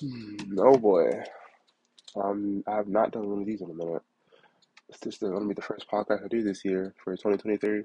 Hmm, 0.00 0.36
Oh 0.58 0.76
boy, 0.76 1.10
um, 2.16 2.62
I 2.66 2.76
have 2.76 2.88
not 2.88 3.12
done 3.12 3.28
one 3.28 3.40
of 3.40 3.46
these 3.46 3.62
in 3.62 3.70
a 3.70 3.74
minute. 3.74 4.02
This 5.02 5.14
is 5.14 5.18
going 5.18 5.40
to 5.40 5.48
be 5.48 5.54
the 5.54 5.62
first 5.62 5.88
podcast 5.90 6.24
I 6.24 6.28
do 6.28 6.42
this 6.42 6.64
year 6.64 6.94
for 7.02 7.16
2023. 7.16 7.82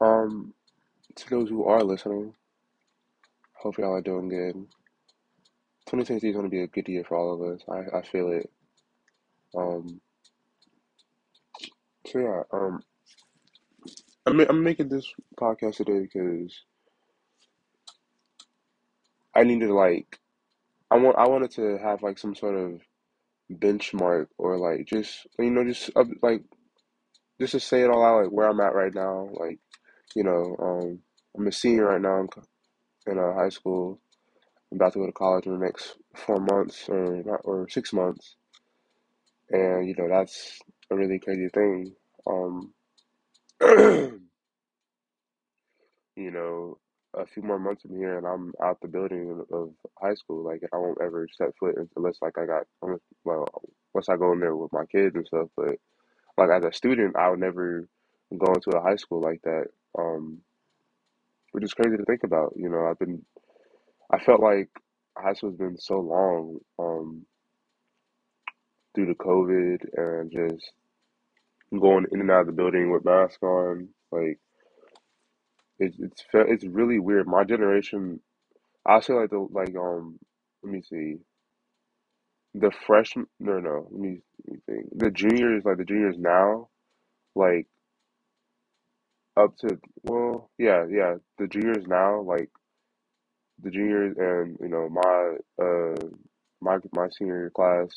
Um, 0.00 0.54
to 1.16 1.30
those 1.30 1.48
who 1.48 1.64
are 1.64 1.82
listening, 1.84 2.34
hope 3.54 3.78
y'all 3.78 3.94
are 3.94 4.00
doing 4.02 4.28
good. 4.28 4.54
2023 5.86 6.30
is 6.30 6.34
going 6.36 6.46
to 6.46 6.50
be 6.50 6.62
a 6.62 6.66
good 6.66 6.88
year 6.88 7.04
for 7.04 7.16
all 7.16 7.34
of 7.34 7.42
us. 7.54 7.62
I, 7.68 7.98
I 7.98 8.02
feel 8.02 8.32
it. 8.32 8.50
Um, 9.56 10.00
so 12.06 12.18
yeah, 12.18 12.42
um, 12.52 12.82
I'm 14.26 14.40
I'm 14.40 14.62
making 14.62 14.88
this 14.88 15.12
podcast 15.38 15.76
today 15.76 16.00
because 16.00 16.62
I 19.40 19.44
need 19.44 19.60
to 19.60 19.72
like 19.72 20.20
I 20.90 20.98
want 20.98 21.16
I 21.16 21.26
wanted 21.26 21.50
to 21.52 21.78
have 21.78 22.02
like 22.02 22.18
some 22.18 22.34
sort 22.34 22.56
of 22.56 22.82
benchmark 23.50 24.26
or 24.36 24.58
like 24.58 24.86
just 24.86 25.26
you 25.38 25.50
know 25.50 25.64
just 25.64 25.88
uh, 25.96 26.04
like 26.20 26.42
just 27.40 27.52
to 27.52 27.60
say 27.60 27.80
it 27.80 27.88
all 27.88 28.04
out 28.04 28.24
like 28.24 28.32
where 28.32 28.50
I'm 28.50 28.60
at 28.60 28.74
right 28.74 28.94
now. 28.94 29.30
Like 29.32 29.58
you 30.14 30.24
know, 30.24 30.56
um, 30.60 30.98
I'm 31.34 31.46
a 31.46 31.52
senior 31.52 31.86
right 31.86 32.02
now 32.02 32.20
in, 32.20 32.28
in 33.06 33.18
uh, 33.18 33.32
high 33.32 33.48
school. 33.48 33.98
I'm 34.70 34.76
about 34.76 34.92
to 34.92 34.98
go 34.98 35.06
to 35.06 35.12
college 35.12 35.46
in 35.46 35.52
the 35.52 35.64
next 35.64 35.94
four 36.14 36.38
months 36.38 36.86
or 36.90 37.22
not, 37.24 37.40
or 37.44 37.66
six 37.70 37.94
months, 37.94 38.36
and 39.48 39.88
you 39.88 39.94
know 39.96 40.06
that's 40.06 40.58
a 40.90 40.96
really 40.96 41.18
crazy 41.18 41.48
thing. 41.48 41.94
Um, 42.26 42.74
you 46.14 46.30
know, 46.30 46.78
a 47.14 47.26
few 47.26 47.42
more 47.42 47.58
months 47.58 47.82
from 47.82 47.96
here, 47.96 48.18
and 48.18 48.26
I'm 48.26 48.52
out 48.62 48.80
the 48.80 48.88
building 48.88 49.44
of, 49.52 49.70
high 50.00 50.14
school. 50.14 50.44
Like 50.44 50.62
I 50.72 50.76
won't 50.76 51.00
ever 51.02 51.28
step 51.32 51.50
foot 51.58 51.76
unless 51.96 52.18
like 52.22 52.38
I 52.38 52.46
got 52.46 52.64
well, 53.24 53.46
once 53.92 54.08
I 54.08 54.16
go 54.16 54.32
in 54.32 54.40
there 54.40 54.56
with 54.56 54.72
my 54.72 54.86
kids 54.86 55.14
and 55.16 55.26
stuff. 55.26 55.48
But 55.56 55.76
like 56.38 56.50
as 56.50 56.64
a 56.64 56.72
student, 56.72 57.16
I 57.16 57.28
would 57.30 57.40
never 57.40 57.88
go 58.36 58.54
into 58.54 58.70
a 58.70 58.82
high 58.82 58.96
school 58.96 59.20
like 59.20 59.42
that. 59.42 59.66
Um, 59.98 60.40
which 61.52 61.64
is 61.64 61.74
crazy 61.74 61.96
to 61.96 62.04
think 62.04 62.22
about. 62.24 62.54
You 62.56 62.68
know, 62.68 62.86
I've 62.86 62.98
been 62.98 63.24
I 64.10 64.18
felt 64.18 64.40
like 64.40 64.68
high 65.16 65.34
school's 65.34 65.56
been 65.56 65.78
so 65.78 66.00
long, 66.00 66.58
um, 66.78 67.26
due 68.94 69.06
to 69.06 69.14
COVID 69.14 69.78
and 69.96 70.32
just 70.32 70.72
going 71.78 72.06
in 72.10 72.20
and 72.20 72.30
out 72.30 72.40
of 72.40 72.46
the 72.46 72.52
building 72.52 72.90
with 72.90 73.04
masks 73.04 73.42
on. 73.42 73.88
Like 74.10 74.38
it's 75.80 75.98
it's 76.00 76.24
it's 76.34 76.64
really 76.66 77.00
weird. 77.00 77.28
My 77.28 77.44
generation, 77.44 78.20
I 78.86 79.00
say 79.00 79.14
like 79.14 79.30
the 79.30 79.40
like 79.50 79.76
um, 79.76 80.18
let 80.62 80.72
me 80.72 80.82
see, 80.82 81.18
the 82.54 82.70
freshman 82.86 83.26
no 83.40 83.60
no 83.60 83.88
let 83.90 84.00
me, 84.00 84.22
let 84.46 84.54
me 84.54 84.60
think. 84.66 84.86
The 84.98 85.10
juniors 85.10 85.64
like 85.64 85.78
the 85.78 85.84
juniors 85.84 86.16
now 86.18 86.68
like 87.36 87.66
up 89.36 89.56
to 89.58 89.78
well 90.04 90.50
yeah 90.58 90.86
yeah 90.90 91.16
the 91.38 91.48
juniors 91.48 91.86
now 91.88 92.22
like 92.22 92.50
the 93.62 93.70
juniors 93.70 94.16
and 94.18 94.58
you 94.60 94.68
know 94.68 94.88
my 94.90 95.36
uh 95.64 96.08
my 96.62 96.78
my 96.94 97.08
senior 97.10 97.50
class 97.50 97.88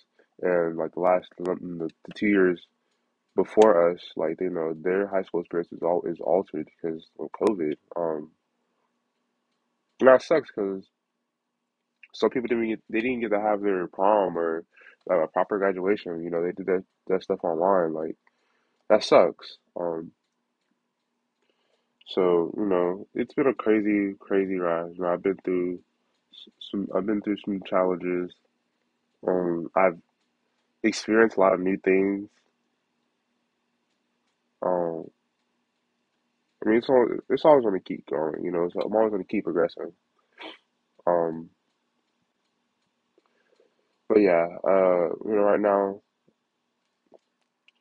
and 0.41 0.77
like 0.77 0.93
the 0.93 1.01
last 1.01 1.29
the, 1.39 1.55
the 2.07 2.13
two 2.15 2.27
years 2.27 2.65
before 3.35 3.91
us, 3.91 4.01
like 4.15 4.39
you 4.41 4.49
know, 4.49 4.73
their 4.75 5.07
high 5.07 5.23
school 5.23 5.41
experience 5.41 5.71
is 5.71 5.81
all 5.81 6.03
is 6.05 6.19
altered 6.19 6.67
because 6.81 7.05
of 7.19 7.29
COVID. 7.31 7.75
Um, 7.95 8.31
and 9.99 10.09
that 10.09 10.21
sucks 10.21 10.49
because 10.55 10.85
some 12.13 12.29
people 12.29 12.47
didn't 12.47 12.69
get 12.69 12.83
they 12.89 13.01
didn't 13.01 13.21
get 13.21 13.31
to 13.31 13.39
have 13.39 13.61
their 13.61 13.87
prom 13.87 14.37
or 14.37 14.65
a 15.09 15.27
proper 15.27 15.57
graduation. 15.57 16.23
You 16.23 16.29
know, 16.29 16.43
they 16.43 16.51
did 16.51 16.67
that 16.67 16.83
that 17.07 17.23
stuff 17.23 17.43
online. 17.43 17.93
Like 17.93 18.15
that 18.89 19.03
sucks. 19.03 19.57
Um, 19.79 20.11
so 22.07 22.53
you 22.57 22.65
know, 22.65 23.07
it's 23.15 23.33
been 23.33 23.47
a 23.47 23.53
crazy, 23.53 24.15
crazy 24.19 24.55
ride. 24.55 24.91
You 24.95 25.01
know, 25.03 25.09
I've 25.09 25.23
been 25.23 25.37
through 25.43 25.79
some. 26.71 26.87
I've 26.95 27.05
been 27.05 27.21
through 27.21 27.37
some 27.45 27.61
challenges. 27.65 28.31
Um, 29.27 29.69
I've 29.75 29.97
experienced 30.83 31.37
a 31.37 31.39
lot 31.39 31.53
of 31.53 31.61
new 31.61 31.77
things. 31.77 32.29
Um, 34.65 35.05
I 36.65 36.69
mean, 36.69 36.77
it's 36.79 36.89
all, 36.89 37.07
it's 37.29 37.45
always 37.45 37.63
going 37.65 37.79
to 37.79 37.85
keep 37.85 38.05
going. 38.07 38.43
You 38.43 38.51
know, 38.51 38.69
so 38.73 38.81
I'm 38.81 38.95
always 38.95 39.11
going 39.11 39.23
to 39.23 39.27
keep 39.27 39.43
progressing. 39.45 39.93
Um, 41.07 41.49
But 44.09 44.19
yeah, 44.21 44.45
uh, 44.67 45.09
you 45.25 45.35
know, 45.35 45.43
right 45.43 45.59
now, 45.59 46.01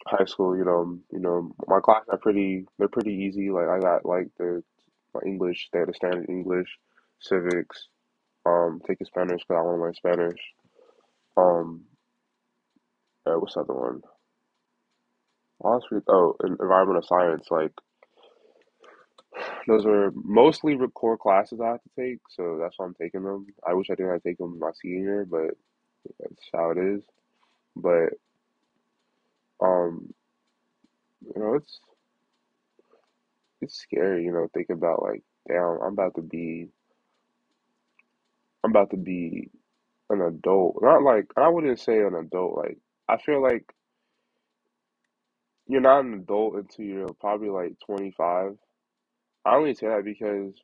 high 0.07 0.25
school, 0.25 0.57
you 0.57 0.65
know, 0.65 0.99
you 1.13 1.19
know, 1.21 1.53
my 1.67 1.81
classes 1.81 2.09
are 2.11 2.19
pretty, 2.19 2.67
they're 2.79 2.89
pretty 2.89 3.13
easy. 3.15 3.51
Like 3.51 3.69
I 3.69 3.79
got 3.81 4.05
like 4.05 4.29
the 4.39 4.63
my 5.15 5.21
English, 5.27 5.69
they 5.73 5.81
had 5.81 5.89
the 5.89 5.95
standard 5.95 6.29
English, 6.29 6.69
civics, 7.21 7.89
um, 8.47 8.81
taking 8.87 9.07
Spanish 9.07 9.43
because 9.47 9.59
I 9.61 9.63
want 9.63 9.79
to 9.79 9.83
learn 9.83 9.95
Spanish. 9.95 10.41
Um, 11.37 11.85
uh, 13.27 13.35
what's 13.39 13.55
the 13.55 13.61
other 13.61 13.75
one? 13.75 14.03
Honestly, 15.63 16.01
oh, 16.09 16.37
en- 16.45 16.59
environmental 16.61 17.03
science. 17.03 17.47
Like 17.51 17.73
those 19.67 19.87
are 19.87 20.13
mostly 20.15 20.75
re- 20.77 20.89
core 20.95 21.19
classes 21.19 21.61
I 21.61 21.69
have 21.69 21.83
to 21.83 21.91
take, 21.99 22.21
so 22.31 22.59
that's 22.61 22.79
why 22.79 22.87
I'm 22.87 22.95
taking 22.95 23.23
them. 23.25 23.47
I 23.67 23.75
wish 23.75 23.89
I 23.91 23.95
didn't 23.95 24.13
have 24.13 24.23
to 24.23 24.29
take 24.29 24.39
them 24.39 24.59
my 24.59 24.71
senior 24.81 24.99
year, 25.01 25.27
but 25.29 25.57
that's 26.21 26.49
how 26.55 26.71
it 26.73 26.79
is. 26.79 27.05
But 27.77 28.15
um, 29.63 30.13
you 31.35 31.41
know, 31.43 31.55
it's 31.55 31.81
it's 33.61 33.77
scary, 33.81 34.25
you 34.25 34.33
know, 34.33 34.49
thinking 34.55 34.75
about 34.77 35.03
like, 35.03 35.23
damn, 35.49 35.79
I'm 35.83 35.93
about 35.95 36.15
to 36.17 36.23
be, 36.23 36.69
I'm 38.65 38.71
about 38.71 38.91
to 38.91 38.97
be 38.97 39.51
an 40.11 40.23
adult. 40.23 40.79
Not 40.83 41.03
like, 41.03 41.27
I 41.37 41.49
wouldn't 41.49 41.81
say 41.81 42.01
an 42.01 42.15
adult. 42.15 42.57
Like, 42.57 42.79
I 43.09 43.19
feel 43.19 43.43
like 43.43 43.73
you're 45.69 45.81
not 45.83 46.05
an 46.05 46.15
adult 46.15 46.57
until 46.57 46.85
you're 46.85 47.15
probably 47.21 47.51
like 47.51 47.75
25. 47.87 48.57
I 49.47 49.55
only 49.57 49.75
say 49.75 49.89
that 49.89 50.05
because 50.05 50.55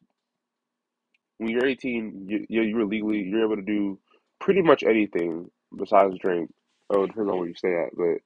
when 1.39 1.51
you're 1.51 1.67
18, 1.67 2.27
you, 2.29 2.47
you- 2.49 2.63
you're 2.63 2.87
legally, 2.87 3.23
you're 3.23 3.45
able 3.45 3.57
to 3.57 3.63
do 3.63 3.99
pretty 4.41 4.63
much 4.63 4.85
anything 4.85 5.51
besides 5.77 6.19
drink. 6.19 6.53
Oh, 6.91 7.05
it 7.05 7.09
depends 7.09 7.31
on 7.31 7.39
where 7.39 7.49
you 7.49 7.55
stay 7.57 7.75
at, 7.75 7.97
but 7.97 8.19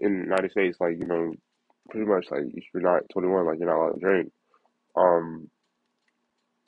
in 0.00 0.18
the 0.18 0.24
United 0.24 0.52
States, 0.52 0.78
like, 0.80 0.98
you 1.00 1.06
know, 1.06 1.34
pretty 1.90 2.06
much 2.06 2.26
like 2.30 2.44
if 2.54 2.64
you're 2.74 2.82
not 2.82 3.02
21, 3.12 3.46
like 3.46 3.58
you're 3.60 3.68
not 3.68 3.78
allowed 3.78 3.94
to 3.94 4.00
drink, 4.00 4.32
um, 4.96 5.50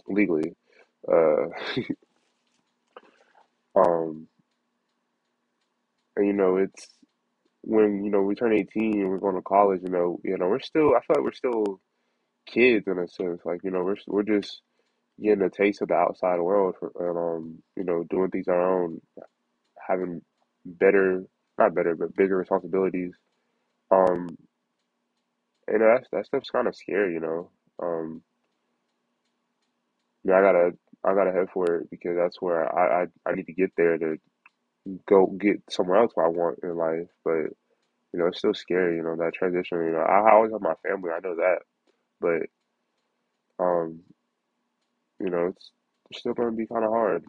legally. 0.08 0.54
Uh, 1.10 1.46
um, 3.76 4.28
and 6.16 6.26
you 6.26 6.34
know, 6.34 6.56
it's 6.58 6.88
when 7.66 8.04
you 8.04 8.10
know 8.10 8.22
we 8.22 8.36
turn 8.36 8.52
18 8.52 9.00
and 9.00 9.10
we're 9.10 9.18
going 9.18 9.34
to 9.34 9.42
college, 9.42 9.80
you 9.82 9.90
know, 9.90 10.20
you 10.24 10.38
know, 10.38 10.46
we're 10.46 10.60
still 10.60 10.94
I 10.94 11.00
feel 11.00 11.16
like 11.16 11.24
we're 11.24 11.32
still 11.32 11.80
kids 12.46 12.86
in 12.86 12.98
a 12.98 13.08
sense. 13.08 13.40
Like, 13.44 13.60
you 13.64 13.70
know, 13.70 13.82
we're 13.82 13.96
we're 14.06 14.22
just 14.22 14.62
getting 15.20 15.42
a 15.42 15.50
taste 15.50 15.82
of 15.82 15.88
the 15.88 15.94
outside 15.94 16.40
world 16.40 16.76
for, 16.78 16.92
and 17.00 17.18
um, 17.18 17.62
you 17.76 17.84
know, 17.84 18.04
doing 18.08 18.30
things 18.30 18.48
our 18.48 18.84
own, 18.84 19.00
having 19.88 20.22
better 20.64 21.24
not 21.58 21.74
better, 21.74 21.94
but 21.94 22.14
bigger 22.14 22.36
responsibilities. 22.36 23.14
Um, 23.90 24.28
and 25.66 25.80
that's 25.80 26.08
that 26.12 26.26
stuff's 26.26 26.50
kind 26.50 26.68
of 26.68 26.76
scary, 26.76 27.14
you 27.14 27.20
know. 27.20 27.50
Um, 27.82 28.22
yeah, 30.24 30.38
I 30.38 30.42
gotta 30.42 30.70
I 31.04 31.14
gotta 31.14 31.32
head 31.32 31.48
for 31.52 31.76
it 31.76 31.90
because 31.90 32.16
that's 32.16 32.40
where 32.40 32.64
I 32.78 33.02
I, 33.02 33.06
I 33.26 33.34
need 33.34 33.46
to 33.46 33.52
get 33.52 33.72
there 33.76 33.98
to 33.98 34.16
go 35.08 35.26
get 35.26 35.62
somewhere 35.70 35.98
else 36.02 36.12
where 36.14 36.26
I 36.26 36.30
want 36.30 36.60
in 36.62 36.76
life. 36.76 37.08
But 37.24 37.52
you 38.12 38.20
know, 38.20 38.28
it's 38.28 38.38
still 38.38 38.54
scary, 38.54 38.96
you 38.96 39.02
know, 39.02 39.16
that 39.16 39.34
transition. 39.34 39.78
You 39.84 39.92
know, 39.92 40.00
I, 40.00 40.30
I 40.30 40.32
always 40.34 40.52
have 40.52 40.62
my 40.62 40.74
family, 40.86 41.10
I 41.10 41.20
know 41.20 41.36
that, 41.36 41.60
but 42.20 42.42
Um, 43.58 44.02
you 45.20 45.30
know, 45.30 45.46
it's, 45.48 45.70
it's 46.10 46.20
still 46.20 46.34
going 46.34 46.50
to 46.50 46.56
be 46.56 46.66
kind 46.66 46.84
of 46.84 46.90
hard. 46.90 47.24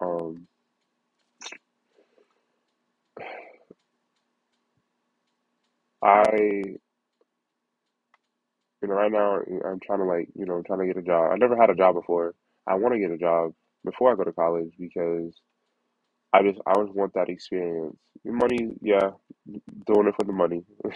Um, 0.00 0.46
I, 6.02 6.78
you 8.82 8.88
know, 8.88 8.94
right 8.94 9.10
now 9.10 9.36
I'm 9.64 9.80
trying 9.80 9.98
to 10.00 10.04
like, 10.04 10.28
you 10.34 10.44
know, 10.46 10.54
I'm 10.56 10.64
trying 10.64 10.80
to 10.80 10.86
get 10.86 10.96
a 10.96 11.02
job. 11.02 11.32
I 11.32 11.36
never 11.36 11.56
had 11.56 11.70
a 11.70 11.74
job 11.74 11.94
before. 11.94 12.34
I 12.66 12.74
want 12.74 12.94
to 12.94 13.00
get 13.00 13.10
a 13.10 13.18
job 13.18 13.52
before 13.84 14.12
I 14.12 14.16
go 14.16 14.24
to 14.24 14.32
college 14.32 14.72
because 14.78 15.34
I 16.32 16.42
just, 16.42 16.60
I 16.66 16.74
just 16.82 16.94
want 16.94 17.14
that 17.14 17.28
experience. 17.30 17.96
Money, 18.24 18.70
yeah, 18.82 19.10
doing 19.86 20.08
it 20.08 20.14
for 20.18 20.26
the 20.26 20.32
money. 20.34 20.62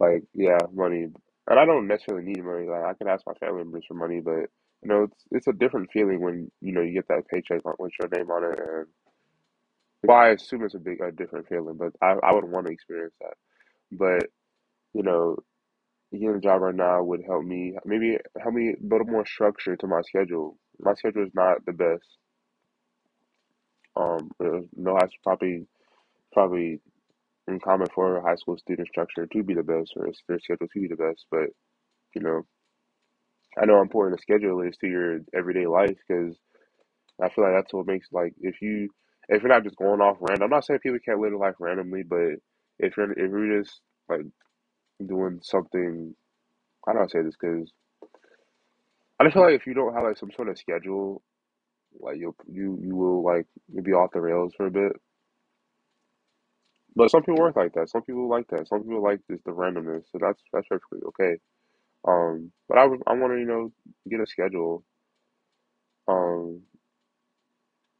Like, 0.00 0.24
yeah, 0.34 0.58
money. 0.74 1.08
And 1.48 1.60
I 1.60 1.66
don't 1.66 1.88
necessarily 1.88 2.26
need 2.26 2.44
money. 2.44 2.66
Like, 2.68 2.84
I 2.84 2.94
can 2.94 3.08
ask 3.08 3.24
my 3.26 3.34
family 3.34 3.64
members 3.64 3.86
for 3.88 3.94
money, 3.94 4.20
but 4.20 4.50
You 4.82 4.90
know, 4.90 5.04
it's 5.04 5.24
it's 5.32 5.48
a 5.48 5.54
different 5.54 5.90
feeling 5.92 6.20
when 6.22 6.52
you 6.62 6.72
know 6.74 6.82
you 6.82 6.94
get 6.94 7.08
that 7.08 7.28
paycheck 7.28 7.62
with 7.80 7.92
your 8.00 8.10
name 8.16 8.30
on 8.30 8.44
it, 8.44 8.60
and 8.60 8.86
well, 10.04 10.18
I 10.18 10.28
assume 10.30 10.64
it's 10.64 10.74
a 10.74 10.78
big 10.80 11.00
a 11.02 11.12
different 11.12 11.48
feeling, 11.48 11.76
but 11.78 11.92
I 12.02 12.12
I 12.22 12.34
would 12.34 12.44
want 12.44 12.66
to 12.68 12.72
experience 12.72 13.14
that. 13.20 13.34
But 13.92 14.30
you 14.94 15.02
know, 15.04 15.36
getting 16.12 16.36
a 16.36 16.40
job 16.40 16.62
right 16.62 16.74
now 16.74 17.02
would 17.04 17.22
help 17.26 17.44
me 17.44 17.76
maybe 17.84 18.18
help 18.42 18.54
me 18.54 18.74
build 18.88 19.08
more 19.08 19.26
structure 19.26 19.76
to 19.76 19.86
my 19.88 20.02
schedule. 20.02 20.58
My 20.80 20.94
schedule 20.94 21.24
is 21.24 21.34
not 21.34 21.64
the 21.66 21.72
best. 21.74 22.08
Um, 23.98 24.30
uh, 24.42 24.60
no, 24.76 24.96
it's 24.98 25.14
probably 25.24 25.66
probably 26.32 26.80
uncommon 27.48 27.88
for 27.94 28.18
a 28.18 28.22
high 28.22 28.36
school 28.36 28.58
student 28.58 28.88
structure 28.88 29.26
to 29.26 29.42
be 29.42 29.54
the 29.54 29.62
best 29.62 29.92
or 29.96 30.08
their 30.28 30.38
schedule 30.40 30.68
to 30.72 30.80
be 30.80 30.88
the 30.88 30.96
best. 30.96 31.26
But 31.30 31.48
you 32.14 32.22
know, 32.22 32.42
I 33.60 33.66
know 33.66 33.76
how 33.76 33.82
important 33.82 34.18
the 34.18 34.22
schedule 34.22 34.62
is 34.62 34.76
to 34.78 34.86
your 34.88 35.20
everyday 35.34 35.66
life 35.66 35.96
because 36.06 36.36
I 37.22 37.28
feel 37.30 37.44
like 37.44 37.54
that's 37.54 37.72
what 37.74 37.86
makes 37.86 38.08
like 38.12 38.34
if 38.40 38.62
you 38.62 38.88
if 39.28 39.42
you're 39.42 39.50
not 39.52 39.64
just 39.64 39.76
going 39.76 40.00
off 40.00 40.18
random. 40.20 40.44
I'm 40.44 40.50
not 40.50 40.64
saying 40.64 40.80
people 40.82 40.98
can't 41.04 41.20
live 41.20 41.32
their 41.32 41.38
life 41.40 41.56
randomly, 41.60 42.02
but 42.04 42.36
if 42.78 42.96
you're 42.96 43.12
if 43.12 43.18
you're 43.18 43.62
just 43.62 43.80
like 44.08 44.22
doing 45.06 45.40
something, 45.42 46.14
I 46.88 46.92
don't 46.92 47.10
say 47.10 47.22
this 47.22 47.36
because 47.40 47.70
I 49.20 49.24
just 49.24 49.34
feel 49.34 49.44
like 49.44 49.54
if 49.54 49.66
you 49.66 49.74
don't 49.74 49.94
have 49.94 50.04
like 50.04 50.18
some 50.18 50.30
sort 50.32 50.48
of 50.48 50.58
schedule, 50.58 51.22
like 52.00 52.18
you'll 52.18 52.36
you 52.50 52.78
you 52.82 52.96
will 52.96 53.24
like 53.24 53.46
you'll 53.72 53.84
be 53.84 53.92
off 53.94 54.12
the 54.12 54.20
rails 54.20 54.54
for 54.56 54.66
a 54.66 54.70
bit. 54.70 54.92
But 56.96 57.10
some 57.10 57.22
people 57.22 57.40
work 57.40 57.56
like 57.56 57.74
that. 57.74 57.90
Some 57.90 58.02
people 58.02 58.28
like 58.28 58.48
that. 58.50 58.68
Some 58.68 58.82
people 58.82 59.02
like 59.02 59.20
just 59.30 59.44
the 59.44 59.52
randomness. 59.52 60.04
So 60.12 60.18
that's 60.20 60.42
that's 60.52 60.68
perfectly 60.68 61.00
okay. 61.08 61.38
Um, 62.08 62.52
but 62.68 62.78
I 62.78 62.84
I 63.06 63.14
want 63.14 63.34
to 63.34 63.38
you 63.40 63.46
know 63.46 63.72
get 64.10 64.20
a 64.20 64.26
schedule. 64.26 64.84
Um, 66.08 66.62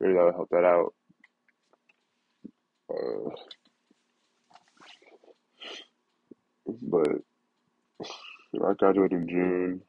maybe 0.00 0.14
that 0.14 0.24
would 0.24 0.34
help 0.34 0.50
that 0.50 0.64
out. 0.64 0.94
Uh, 2.92 3.30
but 6.82 7.08
I 8.68 8.74
graduated 8.74 9.22
in 9.22 9.28
June. 9.28 9.82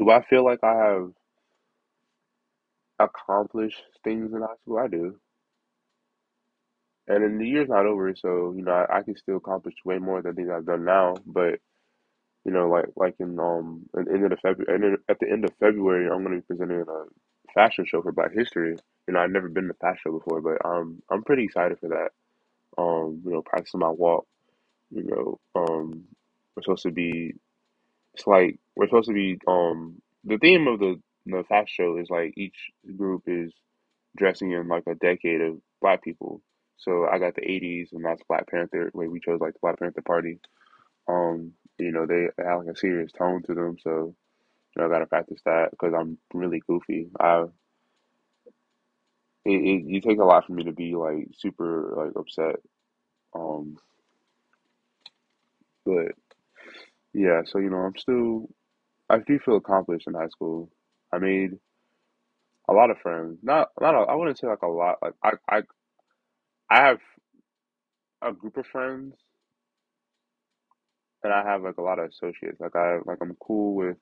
Do 0.00 0.10
I 0.10 0.24
feel 0.24 0.44
like 0.44 0.64
I 0.64 0.74
have 0.74 1.12
accomplished 3.00 3.82
things 4.04 4.32
in 4.34 4.42
high 4.42 4.56
school? 4.62 4.78
I 4.78 4.88
do. 4.88 5.16
And 7.08 7.22
then 7.24 7.38
the 7.38 7.46
year's 7.46 7.68
not 7.68 7.86
over, 7.86 8.14
so 8.16 8.52
you 8.56 8.62
know 8.62 8.72
I, 8.72 8.98
I 8.98 9.02
can 9.02 9.16
still 9.16 9.36
accomplish 9.38 9.74
way 9.84 9.98
more 9.98 10.22
than 10.22 10.34
things 10.36 10.50
I've 10.50 10.66
done 10.66 10.84
now. 10.84 11.16
But 11.26 11.60
you 12.44 12.52
know, 12.52 12.68
like 12.68 12.86
like 12.96 13.16
in 13.20 13.38
um 13.40 13.86
at 13.98 14.06
the 14.06 14.12
end 14.14 14.32
of 14.32 14.40
February, 14.40 14.98
at 15.08 15.18
the 15.20 15.30
end 15.30 15.44
of 15.44 15.52
February, 15.60 16.06
I'm 16.10 16.24
going 16.24 16.36
to 16.36 16.42
be 16.42 16.46
presenting 16.56 16.82
a 16.82 17.52
fashion 17.54 17.86
show 17.86 18.02
for 18.02 18.12
Black 18.12 18.32
History. 18.34 18.76
You 19.08 19.14
know, 19.14 19.20
I've 19.20 19.30
never 19.30 19.48
been 19.48 19.68
to 19.68 19.74
fashion 19.74 20.00
show 20.06 20.12
before, 20.18 20.40
but 20.42 20.64
um 20.66 21.02
I'm 21.10 21.24
pretty 21.24 21.44
excited 21.44 21.78
for 21.80 21.90
that. 21.90 22.10
Um, 22.78 23.22
you 23.24 23.32
know, 23.32 23.42
practicing 23.42 23.80
my 23.80 23.90
walk. 23.90 24.26
You 24.90 25.04
know, 25.04 25.40
um, 25.56 26.04
we're 26.56 26.62
supposed 26.64 26.84
to 26.84 26.92
be. 26.92 27.34
It's 28.14 28.26
like 28.26 28.58
we're 28.80 28.86
supposed 28.88 29.08
to 29.08 29.14
be. 29.14 29.38
Um, 29.46 30.00
the 30.24 30.38
theme 30.38 30.66
of 30.66 30.80
the 30.80 30.98
the 31.26 31.44
fashion 31.48 31.66
show 31.68 31.98
is 31.98 32.08
like 32.08 32.32
each 32.36 32.56
group 32.96 33.24
is 33.26 33.52
dressing 34.16 34.52
in 34.52 34.68
like 34.68 34.84
a 34.86 34.94
decade 34.94 35.42
of 35.42 35.58
Black 35.82 36.02
people. 36.02 36.40
So 36.78 37.06
I 37.06 37.18
got 37.18 37.34
the 37.34 37.42
'80s, 37.42 37.92
and 37.92 38.02
that's 38.02 38.22
Black 38.26 38.48
Panther. 38.48 38.88
Where 38.94 39.10
we 39.10 39.20
chose 39.20 39.38
like 39.38 39.52
the 39.52 39.58
Black 39.60 39.78
Panther 39.78 40.00
Party. 40.00 40.40
Um, 41.06 41.52
you 41.78 41.92
know, 41.92 42.06
they 42.06 42.28
have 42.42 42.60
like 42.60 42.74
a 42.74 42.78
serious 42.78 43.12
tone 43.12 43.42
to 43.42 43.54
them, 43.54 43.76
so 43.82 44.14
you 44.74 44.82
know, 44.82 44.86
I 44.86 44.88
gotta 44.88 45.06
practice 45.06 45.40
that 45.44 45.72
because 45.72 45.92
I'm 45.94 46.16
really 46.32 46.62
goofy. 46.66 47.10
I 47.20 47.44
it, 49.44 49.50
it 49.50 49.84
you 49.84 50.00
take 50.00 50.20
a 50.20 50.24
lot 50.24 50.46
for 50.46 50.52
me 50.54 50.64
to 50.64 50.72
be 50.72 50.94
like 50.94 51.28
super 51.36 51.92
like 51.96 52.16
upset. 52.16 52.56
Um, 53.34 53.76
but 55.84 56.12
yeah, 57.12 57.42
so 57.44 57.58
you 57.58 57.68
know, 57.68 57.76
I'm 57.76 57.96
still 57.98 58.48
I 59.10 59.18
do 59.20 59.40
feel 59.40 59.56
accomplished 59.58 60.08
in 60.08 60.14
high 60.14 60.28
school. 60.28 60.70
I 61.12 61.18
made 61.18 61.52
a 62.68 62.74
lot 62.74 62.90
of 62.90 62.98
friends. 62.98 63.38
Not 63.42 63.70
not 63.80 63.94
a, 63.94 63.98
I 64.00 64.14
wouldn't 64.14 64.38
say 64.38 64.46
like 64.48 64.62
a 64.62 64.68
lot. 64.68 64.98
Like 65.02 65.14
I 65.24 65.32
I 65.48 65.62
I 66.70 66.86
have 66.88 67.00
a 68.22 68.32
group 68.32 68.56
of 68.58 68.66
friends 68.66 69.16
and 71.24 71.32
I 71.32 71.44
have 71.44 71.62
like 71.62 71.78
a 71.78 71.82
lot 71.82 71.98
of 71.98 72.10
associates. 72.10 72.60
Like 72.60 72.76
I 72.76 72.98
like 73.06 73.18
I'm 73.22 73.36
cool 73.40 73.74
with 73.74 73.96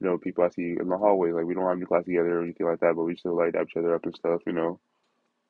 you 0.00 0.08
know 0.08 0.18
people 0.18 0.44
I 0.44 0.50
see 0.50 0.76
in 0.80 0.88
the 0.88 0.98
hallway. 0.98 1.32
Like 1.32 1.46
we 1.46 1.54
don't 1.54 1.64
have 1.68 1.76
any 1.76 1.86
class 1.86 2.04
together 2.04 2.40
or 2.40 2.44
anything 2.44 2.66
like 2.66 2.80
that, 2.80 2.94
but 2.96 3.04
we 3.04 3.16
still 3.16 3.36
like 3.36 3.54
each 3.60 3.76
other 3.76 3.94
up 3.94 4.04
and 4.04 4.16
stuff. 4.16 4.42
You 4.46 4.52
know. 4.54 4.80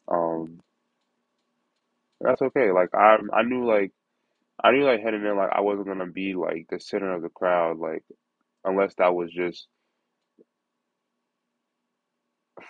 Um, 0.09 0.61
that's 2.21 2.43
okay. 2.43 2.73
Like 2.73 2.91
I 2.95 3.19
I 3.33 3.43
knew 3.43 3.67
like 3.67 3.93
I 4.63 4.73
knew 4.73 4.85
like 4.85 5.03
heading 5.03 5.25
in 5.25 5.37
like 5.37 5.51
I 5.53 5.63
wasn't 5.63 5.89
gonna 5.89 6.07
be 6.07 6.35
like 6.35 6.67
the 6.71 6.81
center 6.81 7.15
of 7.15 7.23
the 7.23 7.31
crowd 7.31 7.79
like 7.79 8.05
unless 8.65 8.95
that 8.97 9.15
was 9.15 9.31
just 9.33 9.67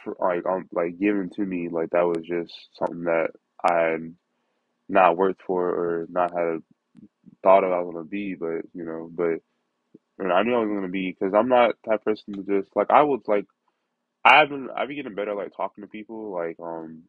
for, 0.04 0.16
like 0.20 0.46
um 0.46 0.68
like 0.72 0.98
given 0.98 1.30
to 1.30 1.42
me 1.42 1.68
like 1.70 1.90
that 1.90 2.06
was 2.06 2.24
just 2.26 2.52
something 2.78 3.04
that 3.04 3.30
I 3.64 3.74
had 3.92 4.14
not 4.88 5.16
worked 5.16 5.42
for 5.46 5.68
or 5.68 6.06
not 6.10 6.32
had 6.32 6.60
thought 7.42 7.64
of 7.64 7.72
I 7.72 7.80
was 7.80 7.94
gonna 7.94 8.06
be. 8.06 8.34
But 8.34 8.62
you 8.74 8.84
know, 8.84 9.10
but 9.12 9.40
and 10.18 10.32
I 10.32 10.42
knew 10.42 10.54
I 10.54 10.60
was 10.64 10.68
gonna 10.74 10.88
be 10.88 11.12
because 11.12 11.34
I'm 11.34 11.48
not 11.48 11.76
that 11.86 12.04
person 12.04 12.34
to 12.34 12.42
just 12.62 12.74
like 12.76 12.90
I 12.90 13.02
was 13.02 13.22
like 13.26 13.46
I've 14.24 14.48
been 14.50 14.68
I've 14.76 14.88
been 14.88 14.96
getting 14.98 15.14
better 15.14 15.34
like 15.34 15.56
talking 15.56 15.84
to 15.84 15.88
people 15.88 16.32
like 16.32 16.56
um 16.62 17.02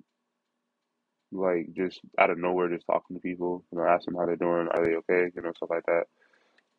like 1.32 1.68
just 1.76 2.00
out 2.20 2.30
of 2.30 2.38
nowhere 2.40 2.70
just 2.70 2.88
talking 2.88 3.16
to 3.18 3.22
people 3.22 3.66
you 3.72 3.80
know 3.80 3.86
ask 3.86 4.06
them 4.06 4.16
how 4.16 4.26
they're 4.26 4.36
doing 4.38 4.68
are 4.72 4.86
they 4.86 4.96
okay 4.96 5.32
you 5.36 5.42
know 5.42 5.52
stuff 5.56 5.70
like 5.70 5.86
that 5.88 6.04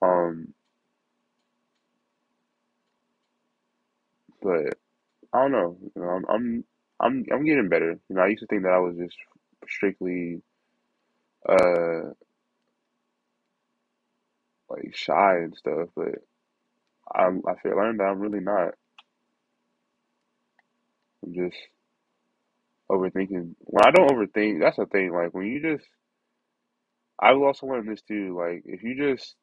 um 0.03 0.55
but 4.47 4.79
I 5.35 5.43
don't 5.43 5.53
know. 5.53 5.79
You 5.97 6.03
know, 6.03 6.09
I'm 6.11 6.25
I'm 6.29 6.65
I'm 7.01 7.25
I'm 7.33 7.45
getting 7.47 7.69
better. 7.71 7.99
You 8.09 8.17
know, 8.17 8.23
I 8.23 8.29
used 8.29 8.43
to 8.43 8.49
think 8.49 8.65
that 8.65 8.73
I 8.75 8.79
was 8.81 8.97
just 8.97 9.17
strictly 9.69 10.43
uh 11.49 12.11
like 14.71 14.95
shy 14.95 15.37
and 15.39 15.57
stuff, 15.57 15.89
but 15.97 16.17
I'm 17.15 17.43
I 17.49 17.55
feel 17.63 17.77
learned 17.77 18.01
that 18.01 18.05
I'm 18.05 18.21
really 18.21 18.41
not. 18.41 18.75
I'm 21.25 21.35
just 21.35 21.57
overthinking. 22.91 23.55
When 23.61 23.87
I 23.87 23.93
don't 23.93 24.11
overthink, 24.11 24.61
that's 24.61 24.79
the 24.79 24.87
thing. 24.87 25.13
Like 25.13 25.35
when 25.35 25.47
you 25.47 25.63
just, 25.63 25.89
I've 27.21 27.39
also 27.39 27.67
learned 27.67 27.89
this 27.91 28.03
too. 28.03 28.37
Like 28.39 28.63
if 28.67 28.83
you 28.83 28.97
just 28.97 29.37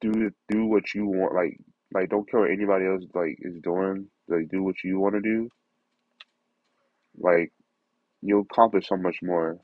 do 0.00 0.30
do 0.50 0.66
what 0.66 0.94
you 0.94 1.06
want, 1.06 1.34
like 1.34 1.58
like 1.92 2.08
don't 2.08 2.30
care 2.30 2.40
what 2.40 2.50
anybody 2.50 2.86
else 2.86 3.04
like 3.14 3.38
is 3.40 3.60
doing. 3.62 4.06
Like 4.28 4.48
do 4.48 4.62
what 4.62 4.76
you 4.84 4.98
want 4.98 5.14
to 5.16 5.20
do. 5.20 5.48
Like 7.18 7.52
you'll 8.22 8.46
accomplish 8.50 8.88
so 8.88 8.96
much 8.96 9.18
more. 9.22 9.58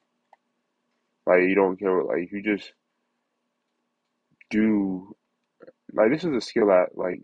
Like 1.27 1.43
you 1.43 1.55
don't 1.55 1.79
care. 1.79 1.97
What, 1.97 2.07
like 2.09 2.31
you 2.33 2.43
just 2.43 2.73
do 4.51 5.15
like 5.93 6.11
this 6.11 6.25
is 6.25 6.35
a 6.35 6.41
skill 6.41 6.67
that 6.69 6.89
like 6.95 7.21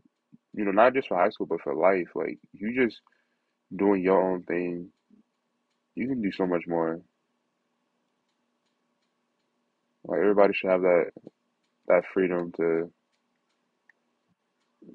you 0.55 0.65
know 0.65 0.71
not 0.71 0.95
just 0.95 1.09
for 1.09 1.17
high 1.17 1.31
school 1.31 1.47
but 1.47 1.61
for 1.61 1.75
life 1.75 2.09
like 2.15 2.39
you 2.53 2.75
just 2.75 3.01
doing 3.75 4.03
your 4.03 4.21
own 4.21 4.43
thing 4.43 4.89
you 5.95 6.09
can 6.09 6.21
do 6.23 6.33
so 6.33 6.47
much 6.47 6.65
more 6.67 7.01
like 10.05 10.19
everybody 10.19 10.53
should 10.53 10.71
have 10.71 10.83
that 10.83 11.07
that 11.89 12.03
freedom 12.13 12.53
to 12.53 12.91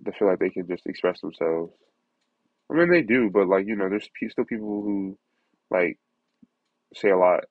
to 0.08 0.14
feel 0.14 0.30
like 0.30 0.40
they 0.40 0.52
can 0.52 0.68
just 0.68 0.88
express 0.88 1.22
themselves. 1.22 1.74
I 2.72 2.76
mean 2.76 2.90
they 2.90 3.02
do 3.02 3.30
but 3.30 3.48
like 3.48 3.68
you 3.68 3.76
know 3.76 3.90
there's 3.90 4.10
still 4.32 4.46
people 4.46 4.82
who 4.84 5.18
like 5.72 6.00
say 6.96 7.10
a 7.10 7.18
lot. 7.18 7.46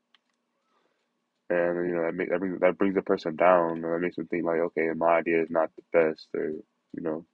And 1.49 1.89
you 1.89 1.95
know 1.95 2.03
that 2.03 2.15
make 2.15 2.29
that 2.31 2.41
brings, 2.41 2.61
that 2.61 2.79
brings 2.79 2.97
a 2.97 3.03
person 3.03 3.37
down 3.37 3.73
and 3.77 3.85
that 3.85 3.99
makes 4.01 4.17
them 4.17 4.27
think 4.27 4.45
like 4.45 4.59
okay 4.59 4.89
my 4.97 5.19
idea 5.19 5.43
is 5.43 5.51
not 5.51 5.71
the 5.77 5.83
best 5.93 6.27
or 6.35 6.47
you 6.51 7.01
know. 7.03 7.25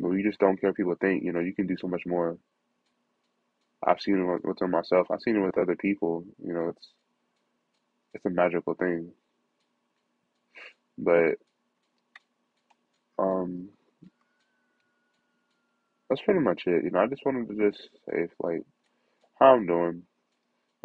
But 0.00 0.10
you 0.10 0.24
just 0.24 0.40
don't 0.40 0.60
care 0.60 0.70
what 0.70 0.76
people 0.76 0.96
think 0.96 1.22
you 1.22 1.32
know 1.32 1.38
you 1.40 1.54
can 1.54 1.68
do 1.68 1.76
so 1.76 1.86
much 1.86 2.04
more. 2.06 2.36
I've 3.84 4.00
seen 4.00 4.20
it 4.20 4.24
with- 4.24 4.44
within 4.44 4.70
myself. 4.70 5.10
I've 5.10 5.20
seen 5.20 5.34
it 5.34 5.40
with 5.40 5.58
other 5.58 5.74
people 5.74 6.24
you 6.38 6.52
know 6.52 6.68
it's 6.68 6.92
it's 8.14 8.24
a 8.26 8.30
magical 8.30 8.74
thing. 8.74 9.12
But 10.98 11.38
um 13.18 13.70
That's 16.10 16.22
pretty 16.22 16.40
much 16.40 16.62
it. 16.66 16.84
You 16.84 16.92
know, 16.92 17.00
I 17.00 17.08
just 17.08 17.26
wanted 17.26 17.48
to 17.48 17.70
just 17.70 17.90
say 18.08 18.28
like 18.40 18.62
how 19.40 19.54
I'm 19.54 19.66
doing. 19.66 20.02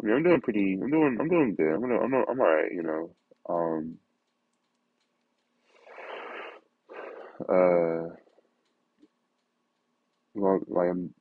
I 0.02 0.06
mean, 0.06 0.16
I'm 0.16 0.24
doing 0.24 0.40
pretty. 0.42 0.78
I'm 0.82 0.90
doing. 0.90 1.18
I'm 1.20 1.28
doing 1.28 1.54
good. 1.56 1.74
I'm 1.74 1.82
doing, 1.82 2.00
I'm. 2.02 2.14
I'm 2.14 2.40
alright. 2.40 2.72
You 2.72 2.82
know. 2.82 3.16
Um. 3.48 3.98
uh, 7.48 8.14
well, 10.34 10.60
like 10.68 10.90
I'm 10.90 11.14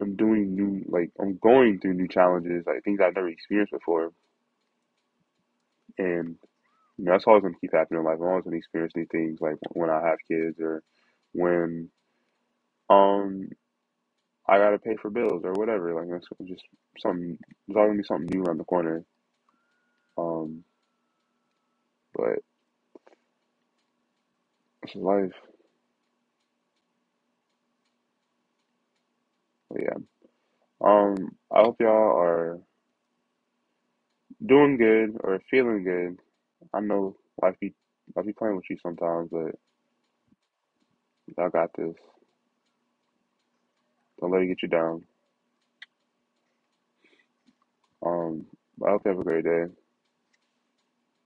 I'm 0.00 0.16
doing 0.16 0.54
new 0.56 0.84
like 0.88 1.10
I'm 1.20 1.38
going 1.42 1.80
through 1.80 1.94
new 1.94 2.08
challenges, 2.08 2.64
like 2.66 2.84
things 2.84 3.00
I've 3.02 3.14
never 3.16 3.28
experienced 3.28 3.72
before, 3.72 4.12
and 5.98 6.36
you 6.98 7.04
know, 7.06 7.12
that's 7.12 7.24
always 7.26 7.42
gonna 7.42 7.54
keep 7.60 7.72
happening 7.74 8.00
in 8.00 8.06
life. 8.06 8.18
I'm 8.20 8.28
always 8.28 8.44
gonna 8.44 8.56
experience 8.56 8.94
new 8.96 9.06
things, 9.12 9.40
like 9.40 9.56
when 9.72 9.90
I 9.90 10.02
have 10.08 10.18
kids 10.28 10.58
or 10.60 10.82
when 11.32 11.90
um 12.90 13.48
I 14.48 14.58
gotta 14.58 14.78
pay 14.78 14.96
for 15.02 15.10
bills 15.10 15.42
or 15.44 15.52
whatever. 15.54 15.94
Like 15.94 16.10
that's 16.10 16.26
just 16.46 16.64
something. 17.00 17.38
There's 17.68 17.76
always 17.76 17.90
gonna 17.90 17.98
be 17.98 18.04
something 18.04 18.28
new 18.40 18.44
around 18.44 18.58
the 18.58 18.64
corner. 18.64 19.04
Um, 20.18 20.64
but 22.14 22.40
it's 24.84 24.96
life. 24.96 25.32
But 29.70 29.82
yeah. 29.82 29.98
Um, 30.84 31.36
I 31.52 31.60
hope 31.60 31.78
y'all 31.80 31.90
are 32.18 32.60
doing 34.44 34.78
good 34.78 35.16
or 35.22 35.40
feeling 35.50 35.84
good. 35.84 36.18
I 36.76 36.80
know 36.80 37.16
life 37.42 37.56
be 37.60 37.74
life 38.16 38.26
be 38.26 38.34
playing 38.34 38.56
with 38.56 38.66
you 38.70 38.78
sometimes, 38.82 39.30
but 39.32 39.56
y'all 41.38 41.50
got 41.50 41.70
this. 41.78 41.96
Don't 44.20 44.32
let 44.32 44.42
it 44.42 44.48
get 44.48 44.62
you 44.62 44.68
down. 44.68 45.04
Um, 48.04 48.46
I 48.86 48.90
hope 48.90 49.02
you 49.06 49.10
have 49.12 49.20
a 49.20 49.24
great 49.24 49.44
day. 49.44 49.64